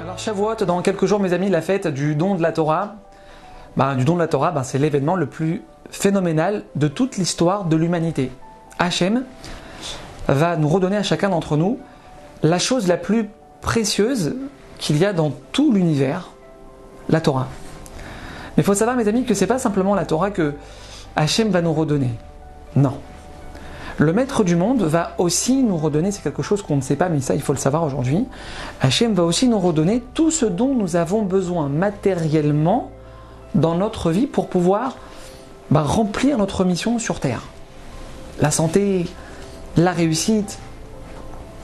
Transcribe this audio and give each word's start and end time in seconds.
Alors 0.00 0.18
Shavuot, 0.18 0.56
dans 0.66 0.82
quelques 0.82 1.06
jours 1.06 1.20
mes 1.20 1.32
amis, 1.32 1.48
la 1.48 1.62
fête 1.62 1.86
du 1.86 2.14
don 2.14 2.34
de 2.34 2.42
la 2.42 2.52
Torah, 2.52 2.96
bah, 3.76 3.94
du 3.94 4.04
don 4.04 4.14
de 4.14 4.18
la 4.18 4.28
Torah, 4.28 4.50
bah, 4.50 4.62
c'est 4.64 4.78
l'événement 4.78 5.16
le 5.16 5.26
plus 5.26 5.62
phénoménal 5.90 6.64
de 6.74 6.88
toute 6.88 7.16
l'histoire 7.16 7.64
de 7.64 7.76
l'humanité. 7.76 8.30
Hachem 8.78 9.24
va 10.28 10.56
nous 10.56 10.68
redonner 10.68 10.96
à 10.96 11.02
chacun 11.02 11.30
d'entre 11.30 11.56
nous 11.56 11.78
la 12.42 12.58
chose 12.58 12.88
la 12.88 12.96
plus 12.96 13.28
précieuse 13.60 14.36
qu'il 14.78 14.98
y 14.98 15.04
a 15.04 15.12
dans 15.12 15.32
tout 15.52 15.72
l'univers, 15.72 16.30
la 17.08 17.20
Torah. 17.20 17.48
Mais 18.56 18.62
il 18.62 18.64
faut 18.64 18.74
savoir, 18.74 18.96
mes 18.96 19.08
amis, 19.08 19.24
que 19.24 19.34
c'est 19.34 19.46
pas 19.46 19.58
simplement 19.58 19.94
la 19.94 20.04
Torah 20.04 20.30
que 20.30 20.54
Hachem 21.16 21.50
va 21.50 21.62
nous 21.62 21.72
redonner. 21.72 22.10
Non. 22.76 22.98
Le 23.98 24.12
maître 24.12 24.44
du 24.44 24.56
monde 24.56 24.82
va 24.82 25.14
aussi 25.18 25.62
nous 25.62 25.76
redonner, 25.76 26.10
c'est 26.12 26.22
quelque 26.22 26.42
chose 26.42 26.62
qu'on 26.62 26.76
ne 26.76 26.80
sait 26.80 26.96
pas, 26.96 27.08
mais 27.08 27.20
ça 27.20 27.34
il 27.34 27.42
faut 27.42 27.52
le 27.52 27.58
savoir 27.58 27.84
aujourd'hui. 27.84 28.26
Hachem 28.80 29.12
va 29.14 29.24
aussi 29.24 29.48
nous 29.48 29.58
redonner 29.58 30.02
tout 30.14 30.30
ce 30.30 30.46
dont 30.46 30.74
nous 30.74 30.96
avons 30.96 31.22
besoin 31.22 31.68
matériellement 31.68 32.90
dans 33.54 33.74
notre 33.74 34.10
vie 34.10 34.26
pour 34.26 34.48
pouvoir 34.48 34.96
bah, 35.70 35.82
remplir 35.82 36.38
notre 36.38 36.64
mission 36.64 36.98
sur 36.98 37.20
Terre. 37.20 37.42
La 38.40 38.50
santé, 38.50 39.06
la 39.76 39.92
réussite, 39.92 40.58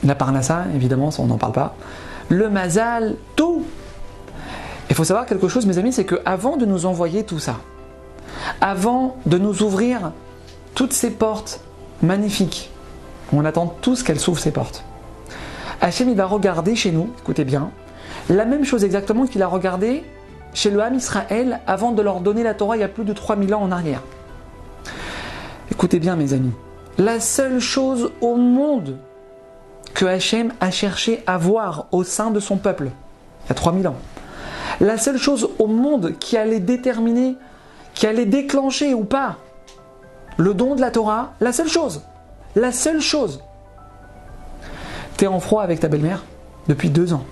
la 0.05 0.15
parnassa, 0.15 0.65
évidemment, 0.75 1.11
ça 1.11 1.23
on 1.23 1.27
n'en 1.27 1.39
parle 1.39 1.53
pas, 1.53 1.75
le 2.29 2.51
mazal, 2.51 3.17
tout. 3.37 3.65
Il 4.91 4.97
faut 4.97 5.05
savoir 5.05 5.27
quelque 5.27 5.49
chose, 5.49 5.67
mes 5.67 5.79
amis, 5.79 5.93
c'est 5.93 6.05
qu'avant 6.05 6.57
de 6.57 6.67
nous 6.67 6.87
envoyer 6.87 7.25
tout 7.25 7.39
ça, 7.39 7.57
avant 8.61 9.17
de 9.27 9.39
nous 9.39 9.63
ouvrir 9.63 10.13
toutes 10.75 10.93
ces 10.93 11.11
portes 11.11 11.61
magnifiques, 12.03 12.71
on 13.33 13.45
attend 13.45 13.67
tous 13.67 14.03
qu'elles 14.03 14.21
s'ouvrent 14.21 14.41
ces 14.41 14.53
portes. 14.53 14.85
Hachem, 15.81 16.09
il 16.09 16.17
va 16.17 16.27
regarder 16.27 16.75
chez 16.75 16.91
nous, 16.91 17.11
écoutez 17.21 17.45
bien, 17.45 17.71
la 18.29 18.45
même 18.45 18.65
chose 18.65 18.85
exactement 18.85 19.27
qu'il 19.27 19.43
a 19.43 19.47
regardé 19.47 20.05
chez 20.55 20.71
le 20.71 20.83
Ham 20.83 20.95
Israël 20.95 21.61
avant 21.67 21.93
de 21.93 22.03
leur 22.03 22.21
donner 22.21 22.43
la 22.43 22.55
Torah 22.55 22.77
il 22.77 22.81
y 22.81 22.85
a 22.85 22.89
plus 22.89 23.05
de 23.05 23.13
3000 23.13 23.55
ans 23.55 23.63
en 23.63 23.71
arrière. 23.71 24.03
Écoutez 25.71 25.99
bien, 25.99 26.17
mes 26.17 26.33
amis, 26.33 26.53
la 26.97 27.21
seule 27.21 27.61
chose 27.61 28.11
au 28.21 28.37
monde 28.37 28.99
que 29.95 30.05
Hachem 30.05 30.53
a 30.61 30.71
cherché 30.71 31.23
à 31.27 31.39
voir 31.39 31.87
au 31.93 32.05
sein 32.05 32.31
de 32.31 32.41
son 32.41 32.57
peuple, 32.57 32.91
il 33.45 33.49
y 33.49 33.53
a 33.53 33.55
3000 33.55 33.89
ans, 33.89 33.97
la 34.81 34.99
seule 34.99 35.19
chose 35.19 35.49
au 35.59 35.67
monde 35.67 36.15
qui 36.19 36.37
allait 36.37 36.61
déterminer, 36.61 37.37
qui 37.95 38.07
allait 38.07 38.27
déclencher 38.27 38.95
ou 38.95 39.05
pas 39.05 39.37
le 40.39 40.55
don 40.55 40.75
de 40.77 40.81
la 40.81 40.91
Torah, 40.91 41.35
la 41.41 41.53
seule 41.53 41.69
chose, 41.69 42.03
la 42.57 42.73
seule 42.73 43.01
chose. 43.01 43.43
T'es 45.17 45.27
en 45.27 45.41
froid 45.41 45.63
avec 45.63 45.81
ta 45.81 45.89
belle-mère 45.89 46.25
depuis 46.69 46.89
deux 46.89 47.13
ans. 47.13 47.25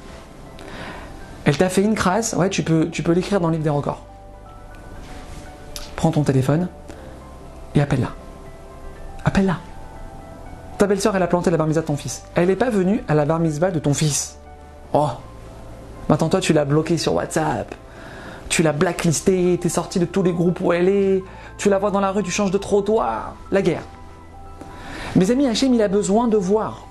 Elle 1.45 1.57
t'a 1.57 1.69
fait 1.69 1.83
une 1.83 1.95
crasse, 1.95 2.35
ouais, 2.35 2.51
tu 2.51 2.65
peux, 2.65 2.91
l'écrire 3.15 3.41
dans 3.41 3.47
le 3.47 3.53
livre 3.53 3.65
des 3.65 3.71
records. 3.71 4.05
Prends 5.95 6.11
ton 6.11 6.25
téléphone 6.25 6.69
et 7.77 7.81
appelle-la. 7.81 8.11
Appelle-la. 9.25 9.59
Ta 10.79 10.87
belle-sœur, 10.87 11.15
elle 11.15 11.23
a 11.23 11.29
planté 11.29 11.51
la 11.51 11.57
bar 11.57 11.69
de 11.69 11.81
ton 11.81 11.97
fils. 11.97 12.25
Elle 12.35 12.49
n'est 12.49 12.57
pas 12.57 12.71
venue 12.71 13.03
à 13.07 13.15
la 13.15 13.25
bar 13.25 13.39
de 13.39 13.79
ton 13.79 13.95
fils. 13.95 14.37
Oh 14.93 15.09
Maintenant, 16.09 16.29
toi, 16.29 16.41
tu 16.41 16.53
l'as 16.53 16.65
bloquée 16.65 16.99
sur 16.99 17.15
WhatsApp. 17.15 17.73
Tu 18.49 18.63
l'as 18.63 18.73
blacklisté, 18.73 19.59
t'es 19.61 19.69
sorti 19.69 19.99
de 19.99 20.05
tous 20.05 20.23
les 20.23 20.33
groupes 20.33 20.61
où 20.61 20.73
elle 20.73 20.89
est. 20.89 21.25
Tu 21.59 21.69
la 21.69 21.79
vois 21.79 21.91
dans 21.91 22.01
la 22.01 22.11
rue, 22.11 22.23
tu 22.23 22.31
changes 22.31 22.51
de 22.51 22.59
trottoir. 22.59 23.35
La 23.51 23.63
guerre. 23.63 23.83
Mes 25.15 25.31
amis, 25.31 25.47
Hachem, 25.47 25.73
il 25.75 25.83
a 25.83 25.89
besoin 25.89 26.29
de 26.29 26.37
voir. 26.37 26.87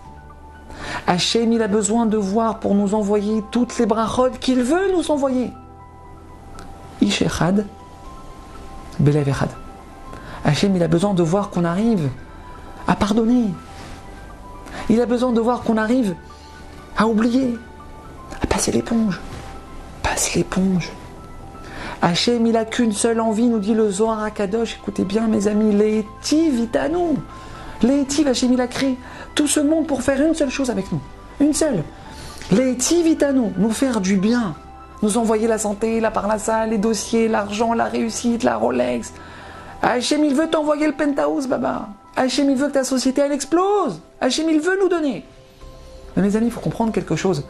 Hachem, 1.08 1.54
il 1.54 1.62
a 1.62 1.68
besoin 1.68 2.06
de 2.06 2.18
voir 2.18 2.60
pour 2.60 2.74
nous 2.76 2.96
envoyer 2.96 3.44
toutes 3.52 3.78
les 3.78 3.86
brachot 3.86 4.32
qu'il 4.40 4.62
veut 4.64 4.92
nous 4.92 5.12
envoyer. 5.12 5.52
Ishechad, 7.02 7.66
Belev 9.00 9.30
Echad. 9.30 9.50
Hachem, 10.44 10.76
il 10.76 10.84
a 10.84 10.88
besoin 10.88 11.14
de 11.14 11.24
voir 11.24 11.50
qu'on 11.50 11.64
arrive 11.64 12.10
à 12.88 12.96
pardonner. 12.96 13.50
Il 14.90 15.02
a 15.02 15.06
besoin 15.06 15.32
de 15.32 15.42
voir 15.42 15.62
qu'on 15.62 15.78
arrive 15.78 16.16
à 16.98 17.08
oublier, 17.08 17.58
à 18.42 18.48
passer 18.48 18.72
l'éponge. 18.72 19.20
Passe 20.04 20.36
l'éponge. 20.36 20.92
Hachem, 22.02 22.46
il 22.46 22.58
a 22.58 22.66
qu'une 22.66 22.92
seule 22.92 23.20
envie, 23.20 23.48
nous 23.48 23.60
dit 23.60 23.74
le 23.74 23.90
Zohar 23.90 24.24
Akadosh. 24.24 24.78
Écoutez 24.82 25.04
bien, 25.04 25.28
mes 25.28 25.48
amis, 25.48 25.74
les 25.74 26.06
nous. 26.92 27.18
Les 27.82 28.06
Hachem, 28.28 28.54
il 28.54 28.62
a 28.62 28.68
créé 28.68 28.98
tout 29.34 29.48
ce 29.48 29.60
monde 29.60 29.88
pour 29.88 30.02
faire 30.02 30.22
une 30.22 30.34
seule 30.34 30.50
chose 30.50 30.70
avec 30.70 30.92
nous. 30.92 31.02
Une 31.40 31.54
seule. 31.54 31.84
Les 32.52 32.78
nous, 33.34 33.52
nous 33.58 33.72
faire 33.72 34.02
du 34.02 34.18
bien. 34.18 34.56
Nous 35.02 35.18
envoyer 35.18 35.48
la 35.48 35.58
santé, 35.58 36.00
la 36.00 36.12
parnassa, 36.12 36.66
les 36.66 36.78
dossiers, 36.78 37.28
l'argent, 37.28 37.74
la 37.74 37.86
réussite, 37.86 38.44
la 38.44 38.58
Rolex. 38.58 39.14
Hachem, 39.82 40.24
il 40.24 40.34
veut 40.34 40.50
t'envoyer 40.50 40.88
le 40.88 40.94
penthouse, 40.94 41.48
baba. 41.48 41.90
Hachem, 42.16 42.50
il 42.50 42.56
veut 42.56 42.68
que 42.68 42.74
ta 42.74 42.84
société, 42.84 43.22
elle 43.22 43.34
explose. 43.34 44.00
Hachem, 44.22 44.50
il 44.50 44.60
veut 44.60 44.78
nous 44.82 44.90
donner. 44.90 45.26
Mais 46.16 46.24
mes 46.24 46.36
amis, 46.36 46.48
il 46.48 46.52
faut 46.52 46.62
comprendre 46.62 46.92
quelque 46.92 47.16
chose. 47.16 47.44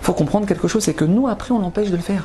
Il 0.00 0.04
faut 0.04 0.12
comprendre 0.12 0.46
quelque 0.46 0.68
chose, 0.68 0.84
c'est 0.84 0.94
que 0.94 1.04
nous, 1.04 1.26
après, 1.26 1.52
on 1.52 1.58
l'empêche 1.58 1.90
de 1.90 1.96
le 1.96 2.02
faire. 2.02 2.24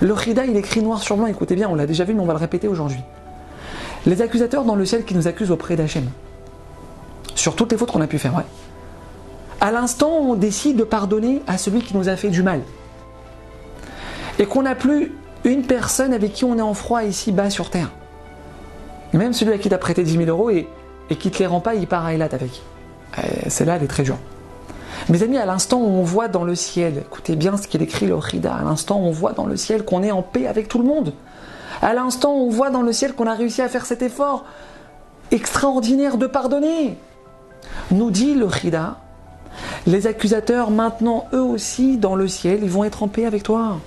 Le 0.00 0.14
Rida, 0.14 0.46
il 0.46 0.56
écrit 0.56 0.82
noir 0.82 1.02
sur 1.02 1.16
blanc, 1.16 1.26
écoutez 1.26 1.54
bien, 1.54 1.68
on 1.68 1.74
l'a 1.74 1.86
déjà 1.86 2.04
vu, 2.04 2.14
mais 2.14 2.22
on 2.22 2.26
va 2.26 2.32
le 2.32 2.38
répéter 2.38 2.68
aujourd'hui. 2.68 3.00
Les 4.06 4.22
accusateurs 4.22 4.64
dans 4.64 4.74
le 4.74 4.84
ciel 4.86 5.04
qui 5.04 5.14
nous 5.14 5.28
accusent 5.28 5.50
auprès 5.50 5.76
d'Hachem, 5.76 6.08
sur 7.34 7.54
toutes 7.54 7.72
les 7.72 7.78
fautes 7.78 7.90
qu'on 7.90 8.00
a 8.00 8.06
pu 8.06 8.18
faire, 8.18 8.34
ouais. 8.34 8.44
À 9.60 9.70
l'instant, 9.70 10.10
on 10.10 10.34
décide 10.36 10.76
de 10.76 10.84
pardonner 10.84 11.42
à 11.46 11.58
celui 11.58 11.82
qui 11.82 11.94
nous 11.94 12.08
a 12.08 12.16
fait 12.16 12.30
du 12.30 12.42
mal. 12.42 12.62
Et 14.38 14.46
qu'on 14.46 14.62
n'a 14.62 14.74
plus 14.74 15.12
une 15.44 15.64
personne 15.64 16.14
avec 16.14 16.32
qui 16.32 16.44
on 16.46 16.56
est 16.56 16.62
en 16.62 16.72
froid 16.72 17.02
ici 17.02 17.30
bas 17.30 17.50
sur 17.50 17.68
terre. 17.68 17.90
Même 19.12 19.34
celui 19.34 19.52
à 19.52 19.58
qui 19.58 19.68
t'a 19.68 19.76
prêté 19.76 20.02
10 20.02 20.16
000 20.16 20.30
euros 20.30 20.48
et, 20.48 20.66
et 21.10 21.16
qui 21.16 21.30
te 21.30 21.40
les 21.40 21.46
rend 21.46 21.60
pas, 21.60 21.74
il 21.74 21.86
part 21.86 22.06
à 22.06 22.14
Elat 22.14 22.28
avec. 22.32 22.62
Euh, 23.18 23.22
celle-là, 23.48 23.76
elle 23.76 23.82
est 23.82 23.88
très 23.88 24.02
dure. 24.02 24.18
Mes 25.10 25.24
amis, 25.24 25.38
à 25.38 25.44
l'instant 25.44 25.78
où 25.78 25.88
on 25.88 26.04
voit 26.04 26.28
dans 26.28 26.44
le 26.44 26.54
ciel, 26.54 26.98
écoutez 26.98 27.34
bien 27.34 27.56
ce 27.56 27.66
qu'il 27.66 27.82
écrit 27.82 28.06
le 28.06 28.14
Rida, 28.14 28.54
à 28.54 28.62
l'instant 28.62 29.00
où 29.00 29.06
on 29.06 29.10
voit 29.10 29.32
dans 29.32 29.44
le 29.44 29.56
ciel 29.56 29.84
qu'on 29.84 30.04
est 30.04 30.12
en 30.12 30.22
paix 30.22 30.46
avec 30.46 30.68
tout 30.68 30.78
le 30.78 30.84
monde, 30.84 31.14
à 31.82 31.94
l'instant 31.94 32.32
où 32.32 32.46
on 32.46 32.48
voit 32.48 32.70
dans 32.70 32.82
le 32.82 32.92
ciel 32.92 33.14
qu'on 33.14 33.26
a 33.26 33.34
réussi 33.34 33.60
à 33.60 33.68
faire 33.68 33.86
cet 33.86 34.02
effort 34.02 34.44
extraordinaire 35.32 36.16
de 36.16 36.28
pardonner, 36.28 36.96
nous 37.90 38.12
dit 38.12 38.34
le 38.34 38.44
Rida, 38.44 38.98
les 39.84 40.06
accusateurs 40.06 40.70
maintenant 40.70 41.26
eux 41.32 41.42
aussi 41.42 41.96
dans 41.96 42.14
le 42.14 42.28
ciel, 42.28 42.60
ils 42.62 42.70
vont 42.70 42.84
être 42.84 43.02
en 43.02 43.08
paix 43.08 43.26
avec 43.26 43.42
toi. 43.42 43.78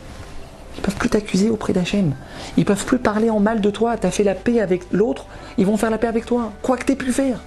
Ils 0.76 0.82
peuvent 0.82 0.98
plus 0.98 1.10
t'accuser 1.10 1.50
auprès 1.50 1.72
d'Hachem. 1.72 2.16
Ils 2.58 2.66
peuvent 2.66 2.84
plus 2.84 2.98
parler 2.98 3.30
en 3.30 3.40
mal 3.40 3.62
de 3.62 3.70
toi. 3.70 3.96
Tu 3.96 4.08
as 4.08 4.12
fait 4.12 4.24
la 4.26 4.36
paix 4.36 4.60
avec 4.60 4.92
l'autre, 4.92 5.28
ils 5.58 5.66
vont 5.66 5.78
faire 5.78 5.90
la 5.90 6.00
paix 6.00 6.08
avec 6.08 6.26
toi. 6.26 6.52
Quoi 6.62 6.76
que 6.76 6.84
tu 6.84 6.92
aies 6.92 6.98
pu 6.98 7.14
faire. 7.14 7.40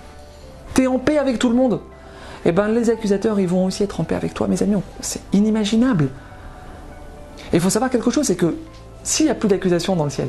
Tu 0.74 0.84
es 0.84 0.86
en 0.86 0.98
paix 0.98 1.18
avec 1.18 1.38
tout 1.38 1.50
le 1.50 1.56
monde. 1.56 1.80
Eh 2.48 2.52
bien, 2.52 2.68
les 2.68 2.90
accusateurs, 2.90 3.40
ils 3.40 3.48
vont 3.48 3.64
aussi 3.64 3.82
être 3.82 4.00
en 4.00 4.04
paix 4.04 4.14
avec 4.14 4.32
toi, 4.32 4.46
mes 4.46 4.62
amis. 4.62 4.76
C'est 5.00 5.20
inimaginable. 5.32 6.10
Et 7.52 7.56
il 7.56 7.60
faut 7.60 7.70
savoir 7.70 7.90
quelque 7.90 8.12
chose, 8.12 8.24
c'est 8.24 8.36
que 8.36 8.54
s'il 9.02 9.26
n'y 9.26 9.32
a 9.32 9.34
plus 9.34 9.48
d'accusations 9.48 9.96
dans 9.96 10.04
le 10.04 10.10
ciel, 10.10 10.28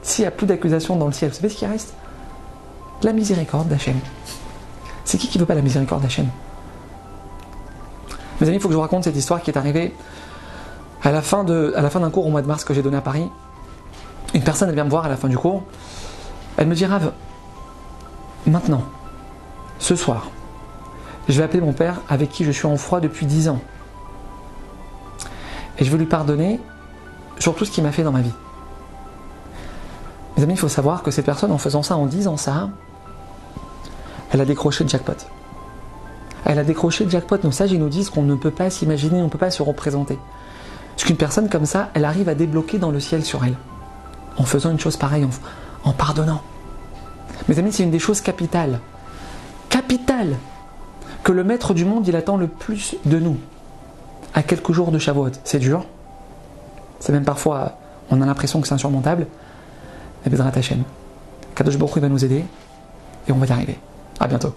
s'il 0.00 0.22
n'y 0.22 0.28
a 0.28 0.30
plus 0.30 0.46
d'accusations 0.46 0.96
dans 0.96 1.04
le 1.04 1.12
ciel, 1.12 1.30
vous 1.30 1.36
savez 1.36 1.50
ce 1.50 1.56
qui 1.56 1.66
reste? 1.66 1.92
La 3.02 3.12
miséricorde 3.12 3.68
d'Hachem. 3.68 3.96
C'est 5.04 5.18
qui 5.18 5.28
qui 5.28 5.36
veut 5.36 5.44
pas 5.44 5.54
la 5.54 5.60
miséricorde 5.60 6.00
d'Hachem? 6.00 6.28
Mes 8.40 8.46
amis, 8.48 8.56
il 8.56 8.60
faut 8.60 8.68
que 8.68 8.72
je 8.72 8.76
vous 8.76 8.82
raconte 8.82 9.04
cette 9.04 9.16
histoire 9.16 9.42
qui 9.42 9.50
est 9.50 9.58
arrivée 9.58 9.94
à 11.02 11.12
la 11.12 11.20
fin 11.20 11.44
d'un 11.44 12.10
cours 12.10 12.26
au 12.26 12.30
mois 12.30 12.40
de 12.40 12.46
mars 12.46 12.64
que 12.64 12.72
j'ai 12.72 12.82
donné 12.82 12.96
à 12.96 13.02
Paris, 13.02 13.28
une 14.32 14.42
personne 14.42 14.72
vient 14.72 14.84
me 14.84 14.90
voir 14.90 15.04
à 15.04 15.10
la 15.10 15.18
fin 15.18 15.28
du 15.28 15.36
cours. 15.36 15.62
Elle 16.56 16.68
me 16.68 16.74
dit 16.74 16.86
Rav, 16.86 17.12
maintenant, 18.46 18.82
ce 19.78 19.94
soir, 19.94 20.28
je 21.30 21.38
vais 21.38 21.44
appeler 21.44 21.60
mon 21.60 21.72
père 21.72 22.00
avec 22.08 22.30
qui 22.30 22.44
je 22.44 22.50
suis 22.50 22.66
en 22.66 22.76
froid 22.76 23.00
depuis 23.00 23.26
10 23.26 23.48
ans. 23.48 23.60
Et 25.78 25.84
je 25.84 25.90
veux 25.90 25.98
lui 25.98 26.06
pardonner 26.06 26.60
sur 27.38 27.54
tout 27.54 27.64
ce 27.64 27.70
qu'il 27.70 27.84
m'a 27.84 27.92
fait 27.92 28.02
dans 28.02 28.12
ma 28.12 28.20
vie. 28.20 28.34
Mes 30.36 30.42
amis, 30.42 30.54
il 30.54 30.58
faut 30.58 30.68
savoir 30.68 31.02
que 31.02 31.10
cette 31.10 31.24
personne, 31.26 31.52
en 31.52 31.58
faisant 31.58 31.82
ça, 31.82 31.96
en 31.96 32.06
disant 32.06 32.36
ça, 32.36 32.70
elle 34.32 34.40
a 34.40 34.44
décroché 34.44 34.84
le 34.84 34.90
jackpot. 34.90 35.12
Elle 36.44 36.58
a 36.58 36.64
décroché 36.64 37.04
le 37.04 37.10
jackpot. 37.10 37.38
Nos 37.42 37.50
sages, 37.50 37.72
ils 37.72 37.80
nous 37.80 37.88
disent 37.88 38.10
qu'on 38.10 38.22
ne 38.22 38.34
peut 38.34 38.50
pas 38.50 38.70
s'imaginer, 38.70 39.20
on 39.20 39.24
ne 39.24 39.28
peut 39.28 39.38
pas 39.38 39.50
se 39.50 39.62
représenter. 39.62 40.18
Parce 40.94 41.04
qu'une 41.04 41.16
personne 41.16 41.48
comme 41.48 41.66
ça, 41.66 41.90
elle 41.94 42.04
arrive 42.04 42.28
à 42.28 42.34
débloquer 42.34 42.78
dans 42.78 42.90
le 42.90 43.00
ciel 43.00 43.24
sur 43.24 43.44
elle. 43.44 43.56
En 44.36 44.44
faisant 44.44 44.70
une 44.70 44.78
chose 44.80 44.96
pareille, 44.96 45.26
en, 45.84 45.92
pardonnant. 45.92 46.42
Mes 47.48 47.58
amis, 47.58 47.72
c'est 47.72 47.82
une 47.82 47.90
des 47.90 47.98
choses 47.98 48.20
capitales. 48.20 48.80
Capitales 49.68 50.36
que 51.22 51.32
le 51.32 51.44
maître 51.44 51.74
du 51.74 51.84
monde, 51.84 52.06
il 52.06 52.16
attend 52.16 52.36
le 52.36 52.48
plus 52.48 52.96
de 53.04 53.18
nous. 53.18 53.36
À 54.34 54.42
quelques 54.42 54.72
jours 54.72 54.90
de 54.90 54.98
Shavuot. 54.98 55.30
C'est 55.44 55.58
dur. 55.58 55.84
C'est 57.00 57.12
même 57.12 57.24
parfois, 57.24 57.78
on 58.10 58.20
a 58.22 58.26
l'impression 58.26 58.60
que 58.60 58.68
c'est 58.68 58.74
insurmontable. 58.74 59.26
Mais 60.24 60.30
Bezrat 60.30 60.52
Hashem. 60.54 60.82
Kadosh 61.54 61.76
Baruch 61.76 61.94
il 61.96 62.02
va 62.02 62.08
nous 62.08 62.24
aider 62.24 62.44
et 63.28 63.32
on 63.32 63.36
va 63.36 63.46
y 63.46 63.52
arriver. 63.52 63.78
À 64.18 64.28
bientôt. 64.28 64.54